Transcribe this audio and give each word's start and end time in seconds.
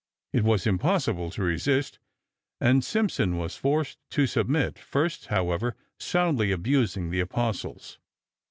It 0.33 0.43
was 0.43 0.65
impossible 0.65 1.29
to 1.29 1.43
resist, 1.43 1.99
and 2.59 2.83
Simpson 2.83 3.37
was 3.37 3.55
forced 3.55 3.99
to 4.09 4.25
submit, 4.25 4.79
first, 4.79 5.27
however, 5.27 5.75
soundly 5.99 6.51
abusing 6.51 7.11
the 7.11 7.19
apostles. 7.19 7.99